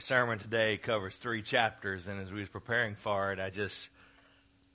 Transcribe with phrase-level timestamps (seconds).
[0.00, 3.90] Our sermon today covers three chapters, and as we was preparing for it, I just,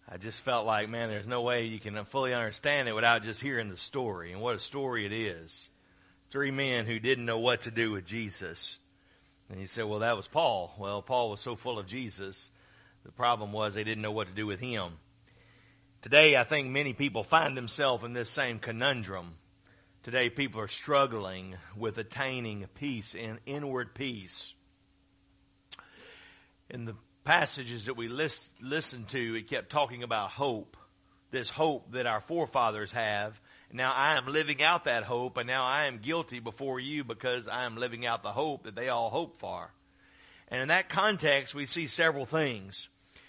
[0.08, 3.42] I just felt like, man, there's no way you can fully understand it without just
[3.42, 5.68] hearing the story and what a story it is.
[6.30, 8.78] Three men who didn't know what to do with Jesus.
[9.50, 10.76] And you said, well, that was Paul.
[10.78, 12.52] Well, Paul was so full of Jesus.
[13.04, 14.92] The problem was they didn't know what to do with him.
[16.04, 19.38] Today, I think many people find themselves in this same conundrum.
[20.04, 24.54] Today, people are struggling with attaining peace and inward peace
[26.70, 30.78] in the passages that we list, listened to, it kept talking about hope.
[31.32, 33.40] This hope that our forefathers have.
[33.72, 37.48] Now I am living out that hope, and now I am guilty before you because
[37.48, 39.70] I am living out the hope that they all hope for.
[40.48, 42.88] And in that context, we see several things.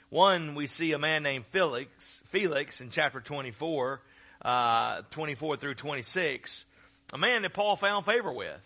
[0.09, 4.01] One, we see a man named Felix, Felix in chapter 24,
[4.43, 6.65] uh, 24 through 26,
[7.13, 8.61] a man that Paul found favor with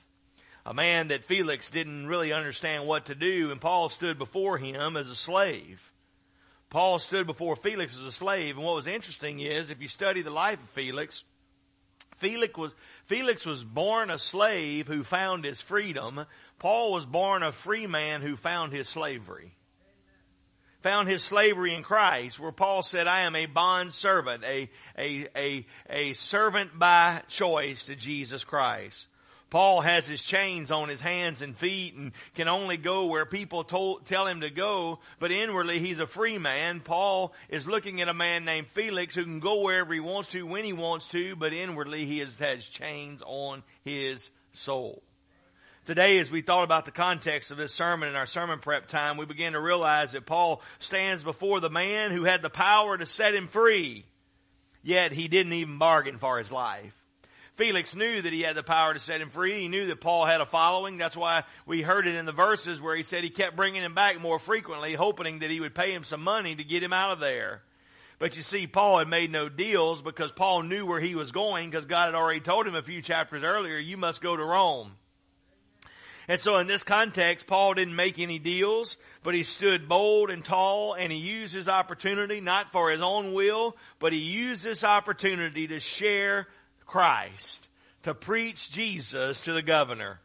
[0.71, 4.97] a man that Felix didn't really understand what to do, and Paul stood before him
[4.97, 5.83] as a slave.
[6.69, 10.23] Paul stood before Felix as a slave, and what was interesting is, if you study
[10.23, 11.25] the life of Felix,
[12.19, 12.73] Felix was,
[13.07, 16.25] Felix was born a slave who found his freedom.
[16.61, 19.57] Paul was born a free man who found his slavery.
[20.83, 25.27] Found his slavery in Christ, where Paul said, I am a bond servant, a, a,
[25.35, 29.09] a, a servant by choice to Jesus Christ.
[29.51, 33.65] Paul has his chains on his hands and feet and can only go where people
[33.65, 36.81] told, tell him to go, but inwardly he's a free man.
[36.81, 40.47] Paul is looking at a man named Felix who can go wherever he wants to,
[40.47, 45.03] when he wants to, but inwardly he has, has chains on his soul.
[45.85, 49.17] Today, as we thought about the context of this sermon in our sermon prep time,
[49.17, 53.07] we began to realize that Paul stands before the man who had the power to
[53.07, 54.05] set him free,
[54.85, 56.95] yet he didn't even bargain for his life.
[57.57, 59.61] Felix knew that he had the power to set him free.
[59.61, 60.97] He knew that Paul had a following.
[60.97, 63.95] That's why we heard it in the verses where he said he kept bringing him
[63.95, 67.13] back more frequently, hoping that he would pay him some money to get him out
[67.13, 67.63] of there.
[68.19, 71.71] But you see, Paul had made no deals because Paul knew where he was going
[71.71, 74.93] because God had already told him a few chapters earlier, you must go to Rome.
[76.29, 80.45] And so in this context, Paul didn't make any deals, but he stood bold and
[80.45, 84.85] tall and he used his opportunity not for his own will, but he used this
[84.85, 86.47] opportunity to share
[86.91, 87.69] Christ,
[88.03, 90.19] to preach Jesus to the governor.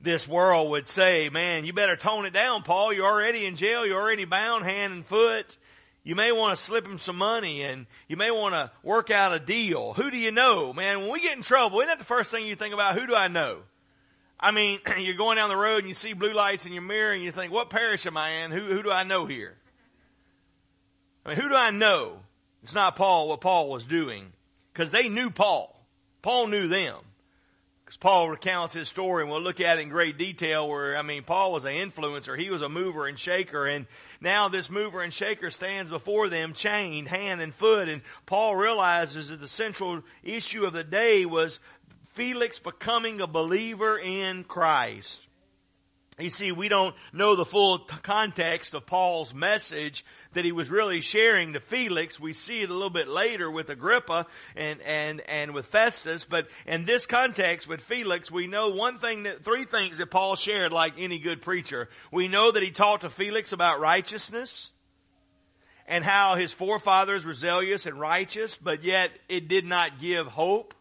[0.00, 2.92] This world would say, man, you better tone it down, Paul.
[2.92, 3.84] You're already in jail.
[3.84, 5.56] You're already bound hand and foot.
[6.04, 9.34] You may want to slip him some money and you may want to work out
[9.34, 9.92] a deal.
[9.94, 10.72] Who do you know?
[10.72, 12.96] Man, when we get in trouble, isn't that the first thing you think about?
[12.96, 13.58] Who do I know?
[14.38, 17.12] I mean, you're going down the road and you see blue lights in your mirror
[17.12, 18.52] and you think, what parish am I in?
[18.52, 19.56] Who, who do I know here?
[21.26, 22.20] I mean, who do I know?
[22.62, 24.32] It's not Paul what Paul was doing
[24.72, 25.74] because they knew Paul.
[26.22, 26.96] Paul knew them.
[27.84, 31.00] Because Paul recounts his story and we'll look at it in great detail where, I
[31.00, 32.38] mean, Paul was an influencer.
[32.38, 33.86] He was a mover and shaker and
[34.20, 39.30] now this mover and shaker stands before them chained hand and foot and Paul realizes
[39.30, 41.60] that the central issue of the day was
[42.12, 45.27] Felix becoming a believer in Christ.
[46.18, 50.68] You see, we don't know the full t- context of Paul's message that he was
[50.68, 52.18] really sharing to Felix.
[52.18, 54.26] We see it a little bit later with Agrippa
[54.56, 59.22] and, and, and with Festus, but in this context with Felix, we know one thing
[59.22, 61.88] that, three things that Paul shared like any good preacher.
[62.10, 64.72] We know that he talked to Felix about righteousness
[65.86, 70.74] and how his forefathers were zealous and righteous, but yet it did not give hope.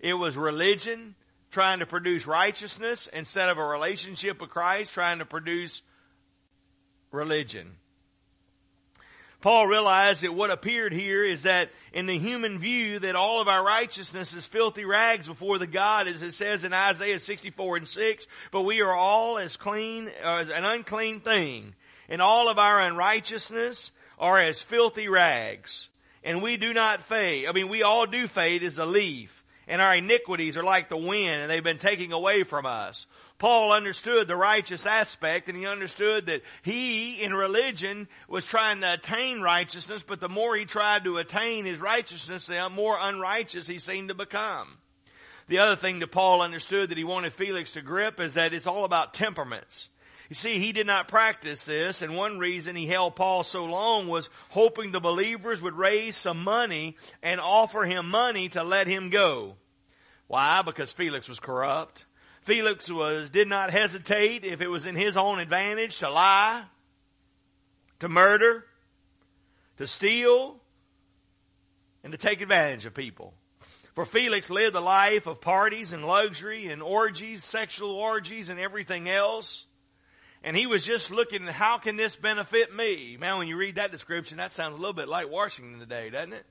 [0.00, 1.14] It was religion
[1.50, 5.82] trying to produce righteousness instead of a relationship with Christ, trying to produce
[7.10, 7.72] religion.
[9.40, 13.48] Paul realized that what appeared here is that in the human view that all of
[13.48, 17.88] our righteousness is filthy rags before the God as it says in Isaiah 64 and
[17.88, 21.74] 6, but we are all as clean, as an unclean thing.
[22.10, 25.88] And all of our unrighteousness are as filthy rags.
[26.22, 27.46] And we do not fade.
[27.48, 30.96] I mean, we all do fade as a leaf and our iniquities are like the
[30.96, 33.06] wind and they've been taken away from us.
[33.38, 38.92] Paul understood the righteous aspect and he understood that he in religion was trying to
[38.92, 43.78] attain righteousness, but the more he tried to attain his righteousness, the more unrighteous he
[43.78, 44.68] seemed to become.
[45.48, 48.66] The other thing that Paul understood that he wanted Felix to grip is that it's
[48.66, 49.88] all about temperaments.
[50.30, 54.06] You see, he did not practice this, and one reason he held Paul so long
[54.06, 59.10] was hoping the believers would raise some money and offer him money to let him
[59.10, 59.56] go.
[60.28, 60.62] Why?
[60.62, 62.04] Because Felix was corrupt.
[62.42, 66.62] Felix was, did not hesitate if it was in his own advantage to lie,
[67.98, 68.64] to murder,
[69.78, 70.60] to steal,
[72.04, 73.34] and to take advantage of people.
[73.96, 79.08] For Felix lived a life of parties and luxury and orgies, sexual orgies and everything
[79.08, 79.66] else.
[80.42, 83.16] And he was just looking at how can this benefit me?
[83.18, 86.32] Man, when you read that description, that sounds a little bit like Washington today, doesn't
[86.32, 86.46] it?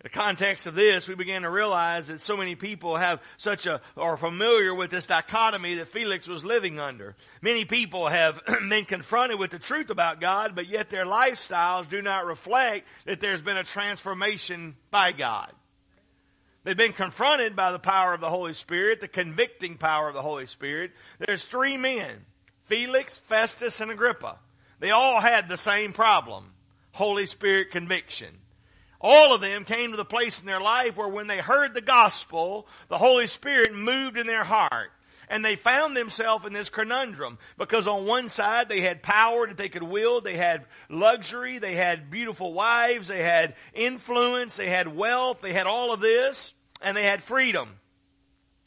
[0.00, 3.66] In the context of this, we began to realize that so many people have such
[3.66, 7.16] a, are familiar with this dichotomy that Felix was living under.
[7.42, 12.02] Many people have been confronted with the truth about God, but yet their lifestyles do
[12.02, 15.50] not reflect that there's been a transformation by God.
[16.64, 20.22] They've been confronted by the power of the Holy Spirit, the convicting power of the
[20.22, 20.92] Holy Spirit.
[21.18, 22.24] There's three men,
[22.66, 24.38] Felix, Festus, and Agrippa.
[24.80, 26.52] They all had the same problem,
[26.92, 28.38] Holy Spirit conviction.
[29.00, 31.82] All of them came to the place in their life where when they heard the
[31.82, 34.90] gospel, the Holy Spirit moved in their heart.
[35.28, 39.56] And they found themselves in this conundrum because on one side they had power that
[39.56, 44.94] they could wield, they had luxury, they had beautiful wives, they had influence, they had
[44.94, 46.52] wealth, they had all of this,
[46.82, 47.70] and they had freedom.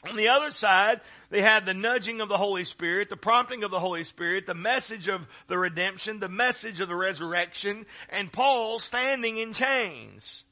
[0.04, 3.72] On the other side, they had the nudging of the Holy Spirit, the prompting of
[3.72, 8.80] the Holy Spirit, the message of the redemption, the message of the resurrection, and Paul
[8.80, 10.44] standing in chains.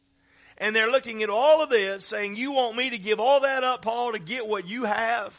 [0.57, 3.63] And they're looking at all of this saying, you want me to give all that
[3.63, 5.37] up, Paul, to get what you have?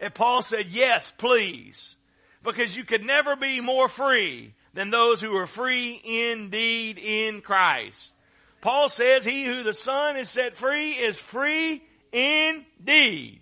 [0.00, 1.96] And Paul said, yes, please.
[2.42, 8.12] Because you could never be more free than those who are free indeed in Christ.
[8.60, 13.40] Paul says, he who the Son is set free is free indeed.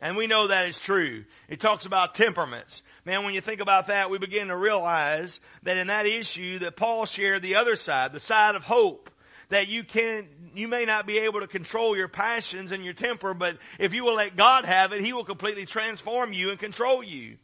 [0.00, 1.24] And we know that is true.
[1.48, 2.82] It talks about temperaments.
[3.06, 6.76] Man, when you think about that, we begin to realize that in that issue that
[6.76, 9.10] Paul shared the other side, the side of hope.
[9.50, 13.34] That you can, you may not be able to control your passions and your temper,
[13.34, 17.04] but if you will let God have it, He will completely transform you and control
[17.04, 17.36] you.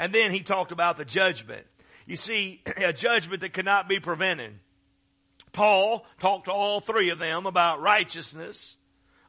[0.00, 1.66] And then he talked about the judgment.
[2.06, 4.54] You see, a judgment that cannot be prevented.
[5.52, 8.76] Paul talked to all three of them about righteousness,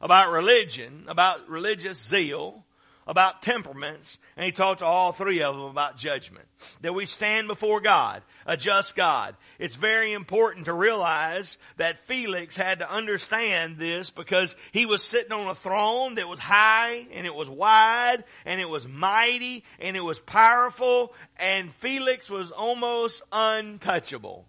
[0.02, 2.64] about religion, about religious zeal,
[3.06, 6.46] about temperaments, and he talked to all three of them about judgment.
[6.82, 9.36] That we stand before God, a just God.
[9.58, 15.32] It's very important to realize that Felix had to understand this because he was sitting
[15.32, 19.96] on a throne that was high and it was wide and it was mighty and
[19.96, 24.46] it was powerful and Felix was almost untouchable.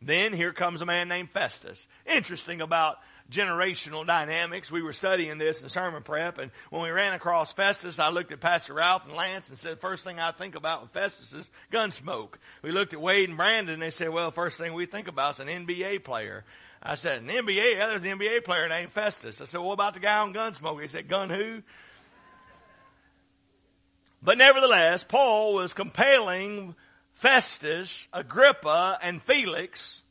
[0.00, 1.86] Then here comes a man named Festus.
[2.06, 2.98] Interesting about
[3.30, 4.70] generational dynamics.
[4.70, 8.32] We were studying this in sermon prep, and when we ran across Festus, I looked
[8.32, 11.50] at Pastor Ralph and Lance and said, first thing I think about with Festus is
[11.72, 12.34] gunsmoke.
[12.62, 15.34] We looked at Wade and Brandon, and they said, well, first thing we think about
[15.34, 16.44] is an NBA player.
[16.82, 17.76] I said, an NBA?
[17.76, 19.40] Yeah, there's an NBA player named Festus.
[19.40, 20.80] I said, what about the guy on Gunsmoke?
[20.80, 21.62] He said, gun who?
[24.22, 26.74] But nevertheless, Paul was compelling
[27.14, 30.02] Festus, Agrippa, and Felix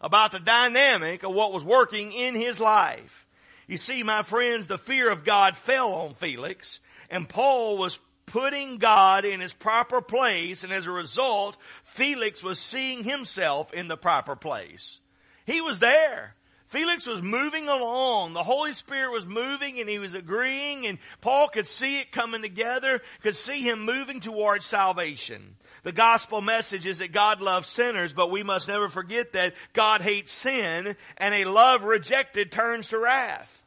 [0.00, 3.26] about the dynamic of what was working in his life.
[3.66, 8.78] You see, my friends, the fear of God fell on Felix, and Paul was putting
[8.78, 13.96] God in his proper place, and as a result, Felix was seeing himself in the
[13.96, 15.00] proper place.
[15.46, 16.34] He was there.
[16.68, 18.32] Felix was moving along.
[18.32, 22.42] The Holy Spirit was moving and he was agreeing and Paul could see it coming
[22.42, 25.56] together, could see him moving towards salvation.
[25.86, 30.00] The gospel message is that God loves sinners, but we must never forget that God
[30.00, 33.62] hates sin and a love rejected turns to wrath.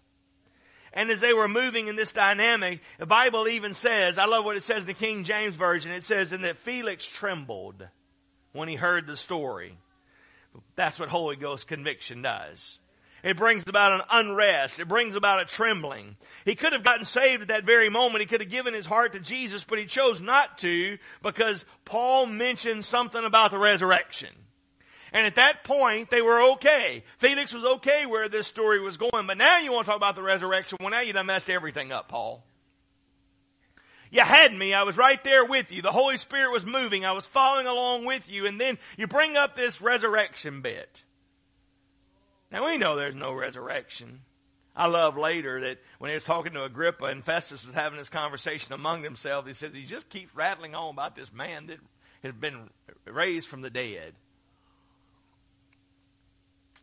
[0.91, 4.57] And as they were moving in this dynamic, the Bible even says, I love what
[4.57, 7.87] it says in the King James Version, it says, and that Felix trembled
[8.51, 9.77] when he heard the story.
[10.75, 12.79] That's what Holy Ghost conviction does.
[13.23, 14.79] It brings about an unrest.
[14.79, 16.15] It brings about a trembling.
[16.45, 18.21] He could have gotten saved at that very moment.
[18.21, 22.25] He could have given his heart to Jesus, but he chose not to because Paul
[22.25, 24.29] mentioned something about the resurrection.
[25.11, 27.03] And at that point, they were okay.
[27.17, 30.15] Felix was okay where this story was going, but now you want to talk about
[30.15, 30.77] the resurrection.
[30.79, 32.43] Well, now you done messed everything up, Paul.
[34.11, 34.73] You had me.
[34.73, 35.81] I was right there with you.
[35.81, 37.05] The Holy Spirit was moving.
[37.05, 38.47] I was following along with you.
[38.47, 41.03] And then you bring up this resurrection bit.
[42.51, 44.21] Now we know there's no resurrection.
[44.75, 48.09] I love later that when he was talking to Agrippa and Festus was having this
[48.09, 51.79] conversation among themselves, he says he just keeps rattling on about this man that
[52.23, 52.69] has been
[53.05, 54.13] raised from the dead.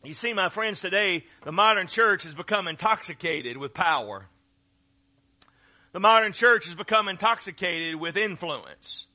[0.04, 4.26] You see, my friends, today the modern church has become intoxicated with power.
[5.92, 9.06] The modern church has become intoxicated with influence.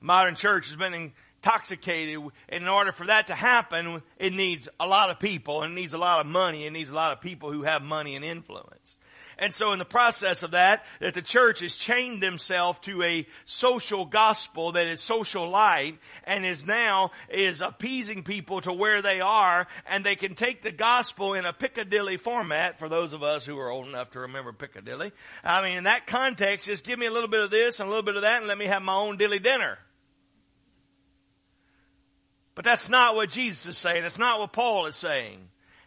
[0.00, 1.12] The modern church has been
[1.46, 2.18] intoxicated.
[2.48, 5.80] And in order for that to happen, it needs a lot of people and it
[5.80, 6.66] needs a lot of money.
[6.66, 8.96] It needs a lot of people who have money and influence.
[9.38, 13.26] And so in the process of that, that the church has chained themselves to a
[13.44, 19.20] social gospel that is social light and is now is appeasing people to where they
[19.20, 23.44] are and they can take the gospel in a Piccadilly format for those of us
[23.44, 25.12] who are old enough to remember Piccadilly.
[25.44, 27.90] I mean, in that context, just give me a little bit of this and a
[27.90, 29.76] little bit of that and let me have my own dilly dinner.
[32.56, 34.02] But that's not what Jesus is saying.
[34.02, 35.38] That's not what Paul is saying.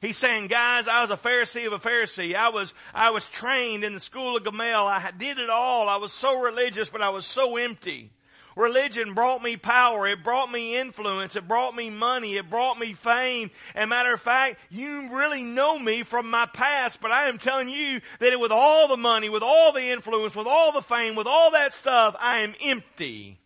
[0.02, 2.36] He's saying, guys, I was a Pharisee of a Pharisee.
[2.36, 4.88] I was, I was trained in the school of Gamaliel.
[4.88, 5.90] I did it all.
[5.90, 8.12] I was so religious, but I was so empty.
[8.56, 10.06] Religion brought me power.
[10.08, 11.36] It brought me influence.
[11.36, 12.38] It brought me money.
[12.38, 13.50] It brought me fame.
[13.74, 17.70] And matter of fact, you really know me from my past, but I am telling
[17.70, 21.28] you that with all the money, with all the influence, with all the fame, with
[21.28, 23.39] all that stuff, I am empty.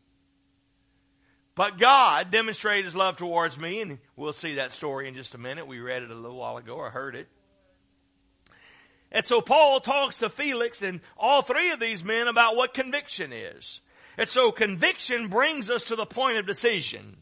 [1.55, 5.37] But God demonstrated His love towards me, and we'll see that story in just a
[5.37, 5.67] minute.
[5.67, 7.27] We read it a little while ago, or heard it.
[9.11, 13.31] And so Paul talks to Felix and all three of these men about what conviction
[13.31, 13.79] is.
[14.17, 17.17] And so conviction brings us to the point of decision.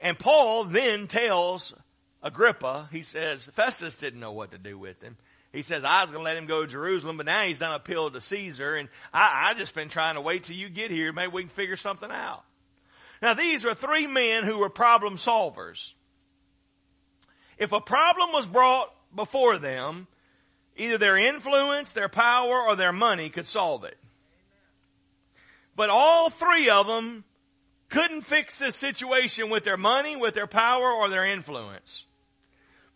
[0.00, 1.74] And Paul then tells
[2.22, 5.16] Agrippa, he says, Festus didn't know what to do with him.
[5.52, 7.72] He says, I was going to let him go to Jerusalem, but now he's done
[7.72, 11.12] appeal to Caesar, and I, I just been trying to wait till you get here.
[11.12, 12.44] Maybe we can figure something out.
[13.20, 15.92] Now these are three men who were problem solvers.
[17.58, 20.06] If a problem was brought before them,
[20.76, 23.98] either their influence, their power, or their money could solve it.
[25.74, 27.24] But all three of them
[27.88, 32.04] couldn't fix this situation with their money, with their power, or their influence.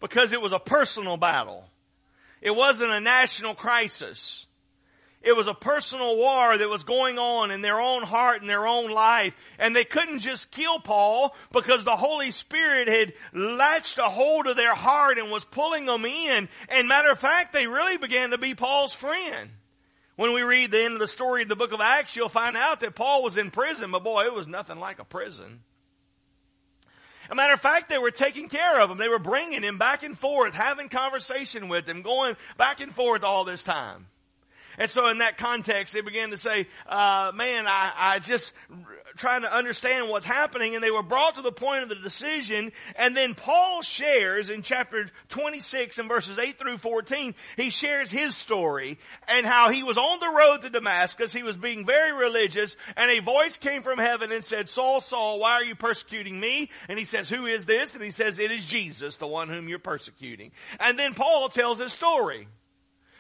[0.00, 1.64] Because it was a personal battle.
[2.40, 4.46] It wasn't a national crisis.
[5.22, 8.66] It was a personal war that was going on in their own heart and their
[8.66, 9.34] own life.
[9.58, 14.56] And they couldn't just kill Paul because the Holy Spirit had latched a hold of
[14.56, 16.48] their heart and was pulling them in.
[16.68, 19.50] And matter of fact, they really began to be Paul's friend.
[20.16, 22.56] When we read the end of the story of the book of Acts, you'll find
[22.56, 25.60] out that Paul was in prison, but boy, it was nothing like a prison.
[27.30, 28.98] A matter of fact, they were taking care of him.
[28.98, 33.22] They were bringing him back and forth, having conversation with him, going back and forth
[33.22, 34.06] all this time.
[34.82, 38.50] And so in that context, they began to say, uh, man, I, I just
[39.16, 42.72] trying to understand what's happening and they were brought to the point of the decision.
[42.96, 48.34] And then Paul shares in chapter 26 and verses 8 through 14, he shares his
[48.34, 48.98] story
[49.28, 51.32] and how he was on the road to Damascus.
[51.32, 55.38] He was being very religious and a voice came from heaven and said, Saul, Saul,
[55.38, 56.70] why are you persecuting me?
[56.88, 57.94] And he says, who is this?
[57.94, 60.50] And he says, it is Jesus, the one whom you're persecuting.
[60.80, 62.48] And then Paul tells his story.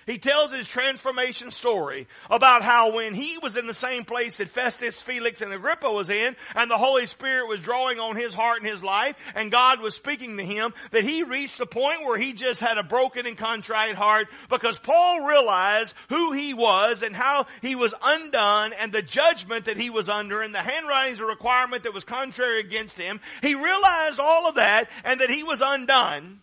[0.06, 4.48] He tells his transformation story about how when he was in the same place that
[4.48, 8.60] Festus, Felix, and Agrippa was in, and the Holy Spirit was drawing on his heart
[8.60, 12.18] and his life, and God was speaking to him, that he reached the point where
[12.18, 17.14] he just had a broken and contrite heart because Paul realized who he was and
[17.14, 21.28] how he was undone and the judgment that he was under and the handwritings of
[21.28, 23.20] requirement that was contrary against him.
[23.40, 26.40] He realized all of that and that he was undone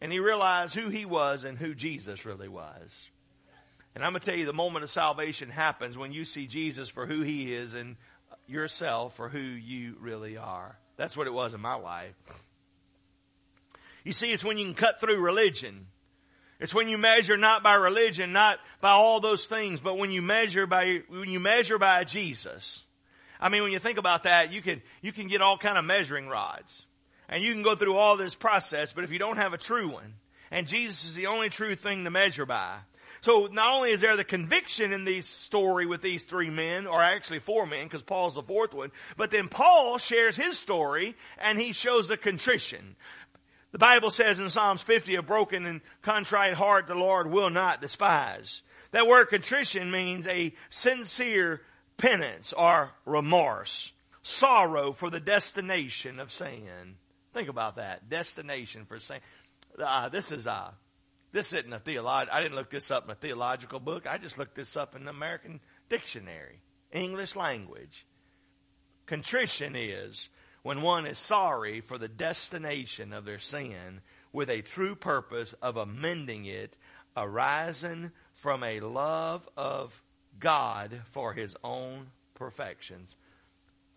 [0.00, 2.90] and he realized who he was and who Jesus really was.
[3.94, 6.88] And I'm going to tell you, the moment of salvation happens when you see Jesus
[6.88, 7.96] for who he is and
[8.46, 10.78] yourself for who you really are.
[10.96, 12.14] That's what it was in my life.
[14.04, 15.86] You see, it's when you can cut through religion.
[16.60, 20.22] It's when you measure not by religion, not by all those things, but when you
[20.22, 22.82] measure by, when you measure by Jesus.
[23.40, 25.84] I mean, when you think about that, you can, you can get all kind of
[25.84, 26.84] measuring rods
[27.28, 29.88] and you can go through all this process, but if you don't have a true
[29.88, 30.14] one,
[30.50, 32.78] and Jesus is the only true thing to measure by.
[33.20, 37.02] So not only is there the conviction in this story with these three men, or
[37.02, 41.58] actually four men, because Paul's the fourth one, but then Paul shares his story and
[41.58, 42.96] he shows the contrition.
[43.72, 47.82] The Bible says in Psalms 50, a broken and contrite heart the Lord will not
[47.82, 48.62] despise.
[48.92, 51.60] That word contrition means a sincere
[51.98, 53.92] penance or remorse,
[54.22, 56.96] sorrow for the destination of sin.
[57.38, 58.10] Think about that.
[58.10, 59.20] Destination for saying,
[59.78, 60.72] uh, this is, uh,
[61.30, 64.08] this isn't a theological, I didn't look this up in a theological book.
[64.08, 66.60] I just looked this up in the American dictionary.
[66.90, 68.04] English language.
[69.06, 70.28] Contrition is
[70.64, 74.00] when one is sorry for the destination of their sin
[74.32, 76.74] with a true purpose of amending it
[77.16, 79.92] arising from a love of
[80.40, 83.14] God for his own perfections.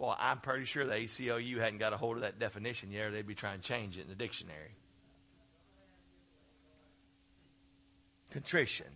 [0.01, 3.11] Well, I'm pretty sure the ACLU hadn't got a hold of that definition yet, or
[3.11, 4.75] they'd be trying to change it in the dictionary.
[8.31, 8.87] Contrition.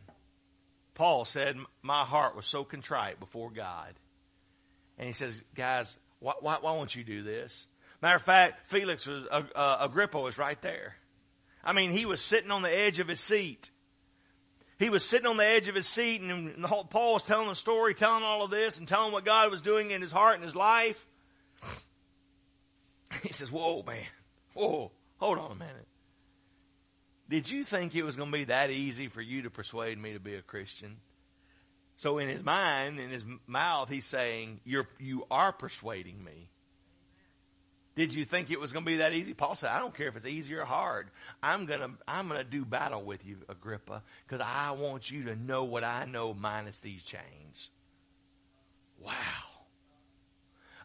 [0.95, 3.93] Paul said, My heart was so contrite before God.
[4.97, 7.67] And he says, Guys, why, why, why won't you do this?
[8.01, 10.95] Matter of fact, Felix was, uh, uh, Agrippa was right there.
[11.63, 13.69] I mean, he was sitting on the edge of his seat
[14.77, 17.93] he was sitting on the edge of his seat and Paul was telling the story,
[17.93, 20.55] telling all of this and telling what God was doing in his heart and his
[20.55, 21.03] life.
[23.23, 24.03] He says, whoa, man.
[24.55, 25.87] Whoa, hold on a minute.
[27.29, 30.13] Did you think it was going to be that easy for you to persuade me
[30.13, 30.97] to be a Christian?
[31.97, 36.49] So in his mind, in his mouth, he's saying, you're, you are persuading me.
[37.95, 39.33] Did you think it was going to be that easy?
[39.33, 41.07] Paul said, I don't care if it's easy or hard.
[41.41, 45.25] I'm going to, I'm going to do battle with you, Agrippa, because I want you
[45.25, 47.69] to know what I know minus these chains.
[48.99, 49.54] Wow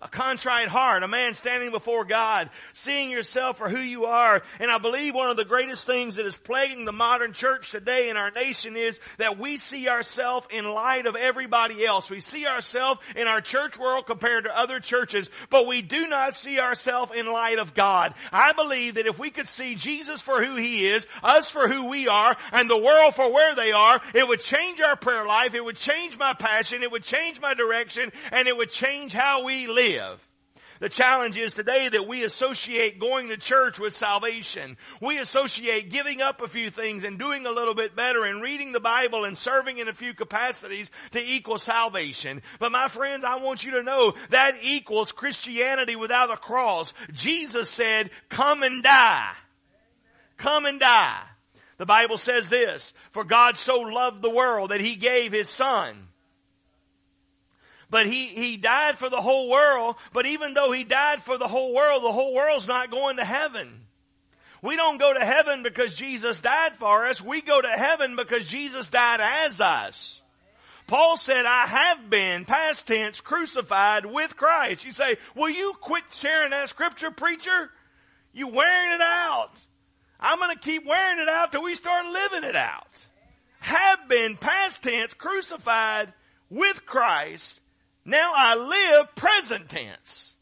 [0.03, 4.43] a contrite heart, a man standing before God, seeing yourself for who you are.
[4.59, 8.09] And I believe one of the greatest things that is plaguing the modern church today
[8.09, 12.11] in our nation is that we see ourselves in light of everybody else.
[12.11, 16.35] We see ourselves in our church world compared to other churches, but we do not
[16.35, 18.15] see ourselves in light of God.
[18.33, 21.89] I believe that if we could see Jesus for who He is, us for who
[21.89, 25.55] we are, and the world for where they are, it would change our prayer life,
[25.55, 29.45] it would change my passion, it would change my direction, and it would change how
[29.45, 30.27] we live live.
[30.81, 34.79] The challenge is today that we associate going to church with salvation.
[35.03, 38.73] We associate giving up a few things and doing a little bit better and reading
[38.73, 42.41] the Bible and serving in a few capacities to equal salvation.
[42.59, 46.95] But my friends, I want you to know that equals Christianity without a cross.
[47.13, 49.33] Jesus said, come and die.
[50.39, 51.21] Come and die.
[51.77, 56.09] The Bible says this, for God so loved the world that he gave his son
[57.91, 59.97] but he, he died for the whole world.
[60.13, 63.25] But even though he died for the whole world, the whole world's not going to
[63.25, 63.69] heaven.
[64.63, 67.21] We don't go to heaven because Jesus died for us.
[67.21, 70.21] We go to heaven because Jesus died as us.
[70.87, 74.85] Paul said, I have been, past tense, crucified with Christ.
[74.85, 77.71] You say, will you quit sharing that scripture, preacher?
[78.33, 79.53] You wearing it out.
[80.19, 83.07] I'm going to keep wearing it out till we start living it out.
[83.61, 86.13] Have been, past tense, crucified
[86.51, 87.61] with Christ.
[88.11, 90.33] Now I live present tense.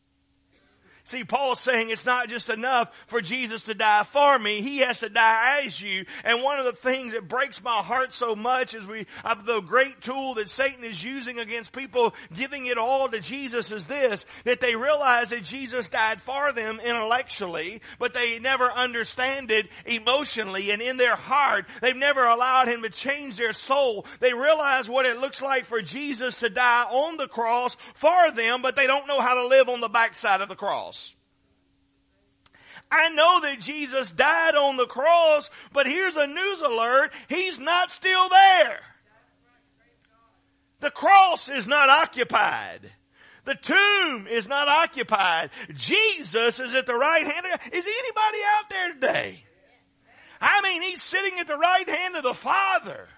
[1.09, 4.61] See, Paul's saying it's not just enough for Jesus to die for me.
[4.61, 6.05] He has to die as you.
[6.23, 9.61] And one of the things that breaks my heart so much is we, of the
[9.61, 14.27] great tool that Satan is using against people giving it all to Jesus is this,
[14.45, 20.73] that they realize that Jesus died for them intellectually, but they never understand it emotionally
[20.73, 21.65] and in their heart.
[21.81, 24.05] They've never allowed him to change their soul.
[24.21, 28.61] They realize what it looks like for Jesus to die on the cross for them,
[28.61, 30.98] but they don't know how to live on the backside of the cross.
[32.91, 37.13] I know that Jesus died on the cross, but here's a news alert.
[37.29, 38.81] He's not still there.
[40.81, 42.91] The cross is not occupied.
[43.45, 45.51] The tomb is not occupied.
[45.75, 47.47] Jesus is at the right hand.
[47.47, 49.45] Of, Is anybody out there today?
[50.41, 53.09] I mean, he's sitting at the right hand of the Father.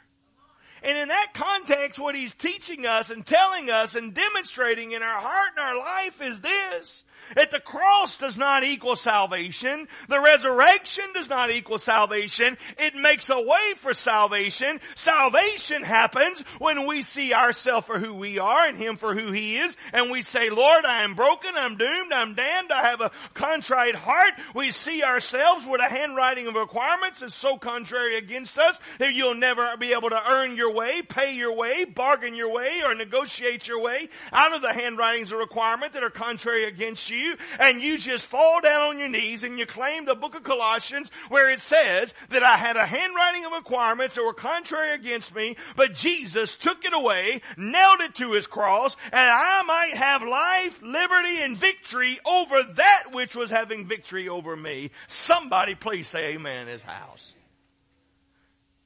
[0.82, 5.20] And in that context, what he's teaching us and telling us and demonstrating in our
[5.20, 9.88] heart and our life is this, that the cross does not equal salvation.
[10.08, 12.56] The resurrection does not equal salvation.
[12.78, 14.80] It makes a way for salvation.
[14.94, 19.58] Salvation happens when we see ourselves for who we are and Him for who He
[19.58, 19.76] is.
[19.92, 21.50] And we say, Lord, I am broken.
[21.54, 22.12] I'm doomed.
[22.12, 22.72] I'm damned.
[22.72, 24.32] I have a contrite heart.
[24.54, 29.34] We see ourselves with a handwriting of requirements that's so contrary against us that you'll
[29.34, 33.66] never be able to earn your way, pay your way, bargain your way, or negotiate
[33.66, 37.98] your way out of the handwritings of requirement that are contrary against you and you
[37.98, 41.60] just fall down on your knees and you claim the book of Colossians where it
[41.60, 46.54] says that I had a handwriting of requirements that were contrary against me, but Jesus
[46.56, 51.56] took it away, nailed it to his cross, and I might have life, liberty, and
[51.56, 54.90] victory over that which was having victory over me.
[55.08, 57.34] Somebody please say amen in his house.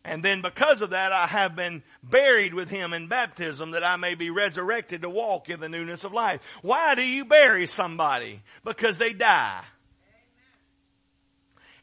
[0.05, 3.97] And then because of that, I have been buried with him in baptism that I
[3.97, 6.43] may be resurrected to walk in the newness of life.
[6.61, 8.43] Why do you bury somebody?
[8.65, 9.65] Because they die.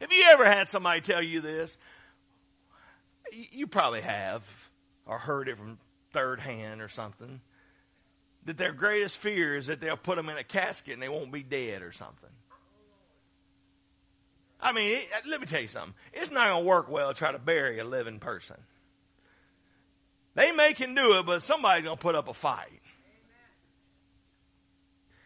[0.00, 1.76] Have you ever had somebody tell you this?
[3.32, 4.42] You probably have,
[5.06, 5.78] or heard it from
[6.12, 7.40] third hand or something.
[8.44, 11.32] That their greatest fear is that they'll put them in a casket and they won't
[11.32, 12.30] be dead or something.
[14.62, 15.94] I mean, it, uh, let me tell you something.
[16.12, 18.56] It's not going to work well to try to bury a living person.
[20.34, 22.80] They may can do it, but somebody's going to put up a fight.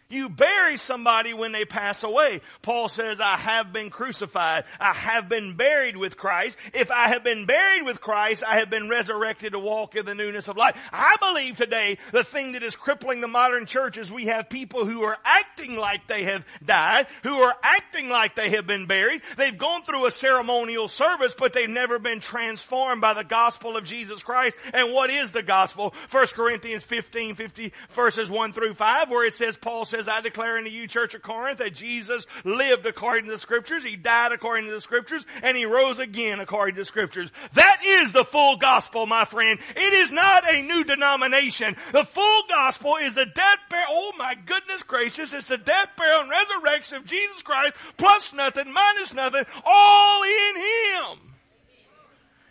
[0.08, 2.40] You bury somebody when they pass away.
[2.62, 4.64] Paul says, I have been crucified.
[4.78, 6.56] I have been buried with Christ.
[6.74, 10.14] If I have been buried with Christ, I have been resurrected to walk in the
[10.14, 10.76] newness of life.
[10.92, 14.84] I believe today the thing that is crippling the modern church is we have people
[14.84, 19.22] who are acting like they have died, who are acting like they have been buried.
[19.36, 23.82] They've gone through a ceremonial service, but they've never been transformed by the gospel of
[23.82, 24.56] Jesus Christ.
[24.72, 25.94] And what is the gospel?
[26.12, 30.20] 1 Corinthians 15, 50 verses 1 through 5, where it says, Paul says, says, I
[30.20, 34.32] declare unto you, Church of Corinth, that Jesus lived according to the Scriptures, He died
[34.32, 37.30] according to the Scriptures, and He rose again according to the Scriptures.
[37.54, 39.58] That is the full gospel, my friend.
[39.76, 41.76] It is not a new denomination.
[41.92, 46.20] The full gospel is the death, burial, oh my goodness gracious, it's the death, burial,
[46.20, 51.35] and resurrection of Jesus Christ, plus nothing, minus nothing, all in Him.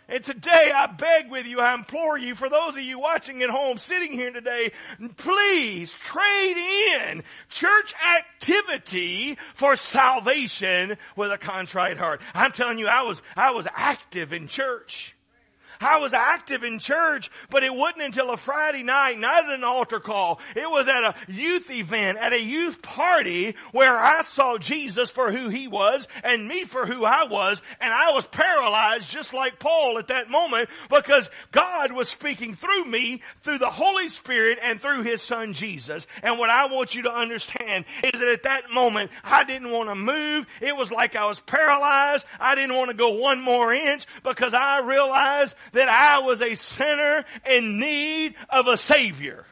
[0.08, 3.50] And today I beg with you, I implore you, for those of you watching at
[3.50, 4.70] home, sitting here today,
[5.16, 12.20] please trade in church activity for salvation with a contrite heart.
[12.34, 15.15] I'm telling you, I was, I was active in church.
[15.80, 19.64] I was active in church, but it wasn't until a Friday night, not at an
[19.64, 20.40] altar call.
[20.54, 25.30] It was at a youth event, at a youth party where I saw Jesus for
[25.30, 27.60] who he was and me for who I was.
[27.80, 32.84] And I was paralyzed just like Paul at that moment because God was speaking through
[32.84, 36.06] me, through the Holy Spirit and through his son Jesus.
[36.22, 39.88] And what I want you to understand is that at that moment, I didn't want
[39.88, 40.46] to move.
[40.60, 42.24] It was like I was paralyzed.
[42.40, 46.54] I didn't want to go one more inch because I realized that I was a
[46.54, 49.46] sinner in need of a Savior.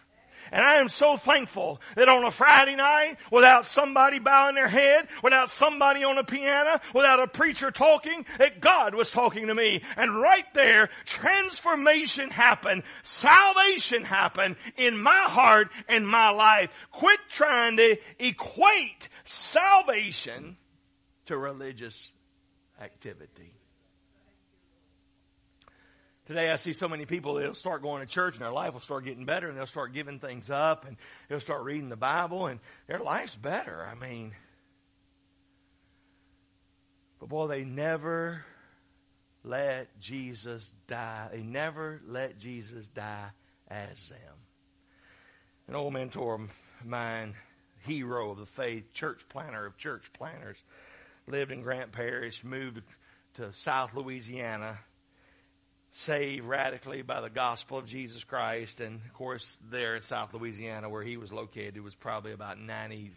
[0.53, 5.09] And I am so thankful that on a Friday night, without somebody bowing their head,
[5.23, 9.83] without somebody on a piano, without a preacher talking, that God was talking to me.
[9.97, 12.85] And right there, transformation happened.
[13.03, 16.71] Salvation happened in my heart and my life.
[16.93, 20.57] Quit trying to equate salvation
[21.27, 22.11] to religious
[22.81, 23.54] activity.
[26.27, 28.81] Today I see so many people, they'll start going to church and their life will
[28.81, 30.97] start getting better and they'll start giving things up and
[31.29, 33.85] they'll start reading the Bible and their life's better.
[33.85, 34.33] I mean,
[37.21, 38.43] but boy, they never
[39.43, 41.29] let Jesus die.
[41.31, 43.29] They never let Jesus die
[43.69, 44.19] as them.
[45.69, 47.35] An old mentor of mine,
[47.83, 50.57] hero of the faith, church planner of church planners,
[51.27, 52.81] lived in Grant Parish, moved
[53.35, 54.79] to South Louisiana
[55.95, 58.81] saved radically by the gospel of Jesus Christ.
[58.81, 62.59] And of course, there in South Louisiana, where he was located, it was probably about
[62.59, 63.11] 96%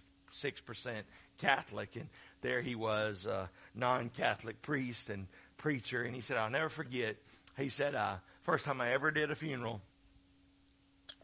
[1.40, 1.96] Catholic.
[1.96, 2.08] And
[2.42, 6.04] there he was, a non Catholic priest and preacher.
[6.04, 7.18] And he said, I'll never forget.
[7.58, 9.82] He said, uh, first time I ever did a funeral.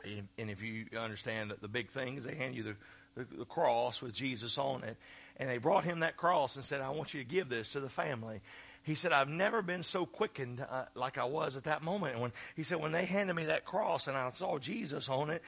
[0.04, 2.76] And if you understand that the big thing is they hand you the,
[3.16, 4.98] the, the cross with Jesus on it.
[5.38, 7.80] And they brought him that cross and said, I want you to give this to
[7.80, 8.42] the family
[8.84, 12.14] he said, I've never been so quickened uh, like I was at that moment.
[12.14, 15.30] And when he said, when they handed me that cross and I saw Jesus on
[15.30, 15.42] it,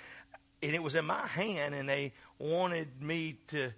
[0.64, 3.72] and it was in my hand, and they wanted me to,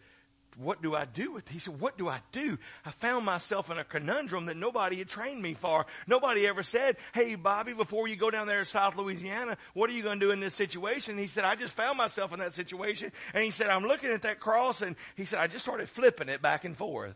[0.57, 1.53] what do I do with it?
[1.53, 2.57] He said, what do I do?
[2.85, 5.85] I found myself in a conundrum that nobody had trained me for.
[6.07, 9.93] Nobody ever said, hey, Bobby, before you go down there to South Louisiana, what are
[9.93, 11.17] you going to do in this situation?
[11.17, 13.11] He said, I just found myself in that situation.
[13.33, 16.29] And he said, I'm looking at that cross, and he said, I just started flipping
[16.29, 17.15] it back and forth.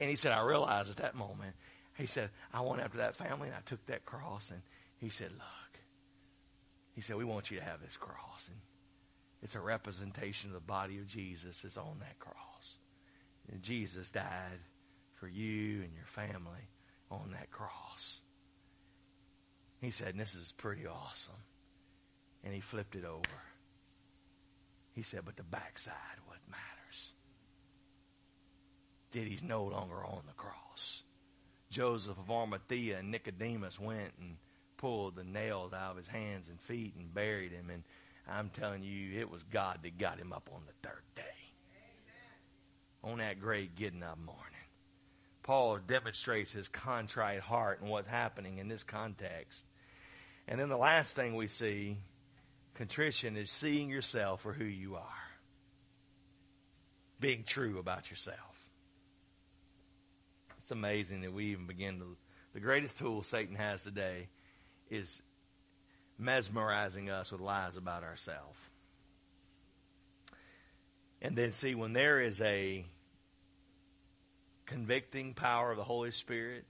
[0.00, 1.54] And he said, I realized at that moment,
[1.96, 4.60] he said, I went after that family and I took that cross and
[4.98, 5.80] he said, look,
[6.94, 8.48] he said, we want you to have this cross.
[8.48, 8.56] And
[9.42, 12.34] it's a representation of the body of Jesus that's on that cross.
[13.52, 14.60] And Jesus died
[15.14, 16.68] for you and your family
[17.10, 18.20] on that cross.
[19.80, 21.34] He said, this is pretty awesome.
[22.42, 23.20] And he flipped it over.
[24.92, 25.94] He said, but the backside
[29.14, 31.02] did he's no longer on the cross.
[31.70, 34.36] Joseph of Arimathea and Nicodemus went and
[34.76, 37.70] pulled the nails out of his hands and feet and buried him.
[37.70, 37.84] And
[38.28, 41.22] I'm telling you, it was God that got him up on the third day.
[43.04, 43.12] Amen.
[43.12, 44.40] On that great getting up morning.
[45.44, 49.62] Paul demonstrates his contrite heart and what's happening in this context.
[50.48, 51.98] And then the last thing we see,
[52.74, 55.02] contrition is seeing yourself for who you are.
[57.20, 58.53] Being true about yourself.
[60.64, 62.16] It's amazing that we even begin to.
[62.54, 64.28] The greatest tool Satan has today
[64.88, 65.20] is
[66.16, 68.58] mesmerizing us with lies about ourselves.
[71.20, 72.86] And then see, when there is a
[74.64, 76.64] convicting power of the Holy Spirit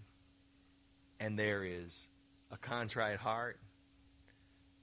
[1.21, 1.97] and there is
[2.51, 3.61] a contrite heart,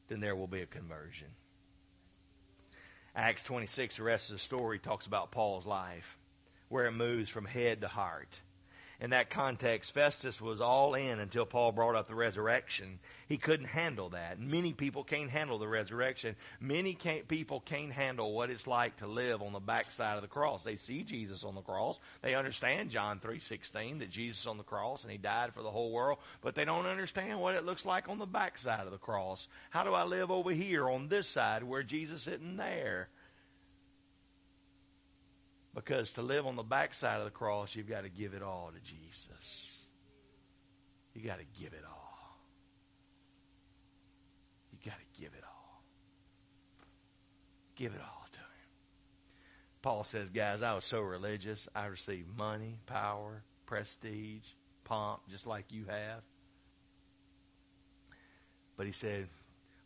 [0.08, 1.28] then there will be a conversion.
[3.14, 6.18] Acts 26, the rest of the story talks about Paul's life,
[6.70, 8.40] where it moves from head to heart
[9.02, 13.00] in that context, Festus was all in until Paul brought up the resurrection.
[13.28, 14.40] He couldn't handle that.
[14.40, 16.36] Many people can't handle the resurrection.
[16.60, 20.28] Many can't, people can't handle what it's like to live on the backside of the
[20.28, 20.64] cross.
[20.64, 21.98] They see Jesus on the cross.
[22.22, 25.92] They understand John 3.16 that Jesus on the cross and He died for the whole
[25.92, 29.48] world, but they don't understand what it looks like on the backside of the cross.
[29.72, 33.10] How do I live over here on this side where Jesus isn't there?
[35.74, 38.72] Because to live on the backside of the cross, you've got to give it all
[38.74, 39.72] to Jesus.
[41.14, 42.38] You got to give it all.
[44.72, 45.84] You got to give it all.
[47.76, 48.46] Give it all to Him.
[49.82, 51.68] Paul says, guys, I was so religious.
[51.74, 54.44] I received money, power, prestige,
[54.84, 56.22] pomp, just like you have.
[58.76, 59.28] But he said,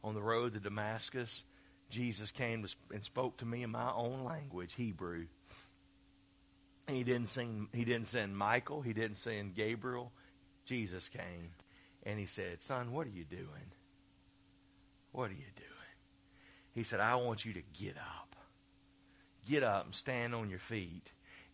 [0.04, 1.44] on the road to Damascus,
[1.90, 5.26] Jesus came and spoke to me in my own language, Hebrew.
[6.88, 8.82] He didn't send, he didn't send Michael.
[8.82, 10.12] He didn't send Gabriel.
[10.66, 11.52] Jesus came
[12.04, 13.72] and he said, son, what are you doing?
[15.12, 15.70] What are you doing?
[16.74, 18.36] He said, I want you to get up.
[19.48, 21.12] Get up and stand on your feet.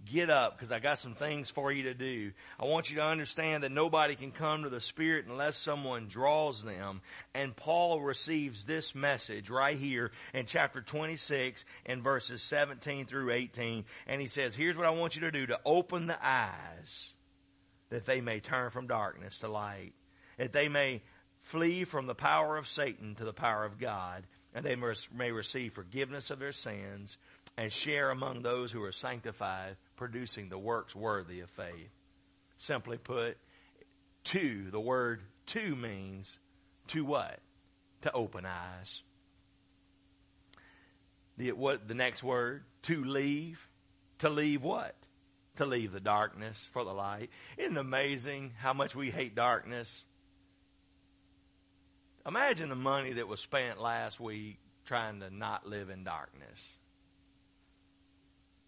[0.09, 2.31] Get up because I got some things for you to do.
[2.59, 6.63] I want you to understand that nobody can come to the Spirit unless someone draws
[6.63, 7.01] them.
[7.35, 13.85] And Paul receives this message right here in chapter 26 and verses 17 through 18.
[14.07, 17.13] And he says, here's what I want you to do to open the eyes
[17.89, 19.93] that they may turn from darkness to light,
[20.37, 21.03] that they may
[21.41, 25.73] flee from the power of Satan to the power of God, and they may receive
[25.73, 27.17] forgiveness of their sins
[27.57, 31.91] and share among those who are sanctified, producing the works worthy of faith.
[32.57, 33.37] Simply put,
[34.23, 36.39] to, the word to means
[36.87, 37.37] to what?
[38.01, 39.03] To open eyes.
[41.37, 43.59] The, what, the next word, to leave.
[44.19, 44.95] To leave what?
[45.57, 47.29] To leave the darkness for the light.
[47.59, 50.03] Isn't it amazing how much we hate darkness?
[52.25, 56.59] Imagine the money that was spent last week trying to not live in darkness.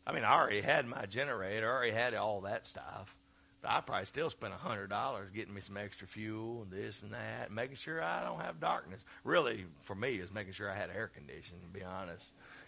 [0.05, 3.15] I mean, I already had my generator, I already had all that stuff.
[3.61, 7.01] But I probably still spent a hundred dollars getting me some extra fuel and this
[7.01, 8.99] and that, making sure I don't have darkness.
[9.23, 11.61] Really, for me, is making sure I had air conditioning.
[11.61, 12.25] To be honest,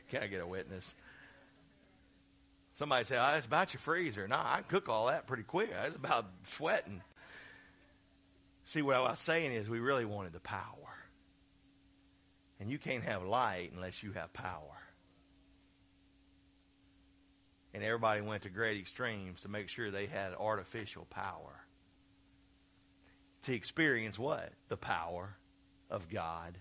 [0.10, 0.90] can I get a witness?
[2.76, 5.70] Somebody said, "Oh, it's about your freezer." No, I cook all that pretty quick.
[5.84, 7.02] It's about sweating.
[8.64, 10.72] See, what I was saying is we really wanted the power.
[12.60, 14.85] And you can't have light unless you have power.
[17.76, 21.68] And everybody went to great extremes to make sure they had artificial power.
[23.44, 24.50] To experience what?
[24.70, 25.38] The power
[25.92, 26.58] of God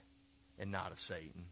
[0.59, 1.47] and not of Satan.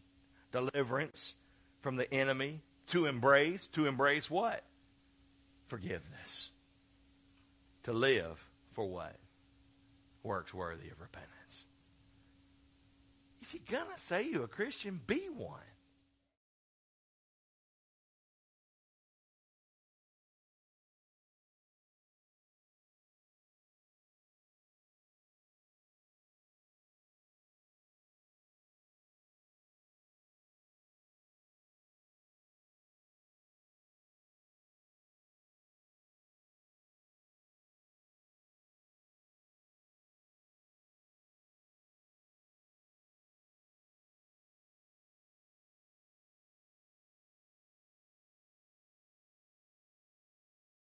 [0.51, 1.33] Deliverance
[1.81, 2.61] from the enemy.
[2.87, 3.65] To embrace.
[3.67, 4.63] To embrace what?
[5.67, 6.51] Forgiveness.
[7.83, 9.15] To live for what?
[10.23, 11.65] works worthy of repentance.
[13.41, 15.59] If you're going to say you're a Christian, be one.